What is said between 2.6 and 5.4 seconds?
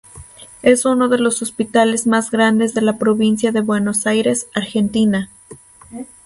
de la provincia de Buenos Aires, Argentina.